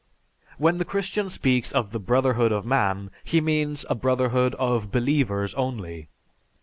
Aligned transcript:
When 0.57 0.79
the 0.79 0.83
Christian 0.83 1.29
speaks 1.29 1.71
of 1.71 1.91
the 1.91 1.99
brotherhood 1.99 2.51
of 2.51 2.65
man, 2.65 3.11
he 3.23 3.39
means 3.39 3.85
a 3.87 3.93
brotherhood 3.93 4.55
of 4.55 4.91
believers 4.91 5.53
only. 5.53 6.09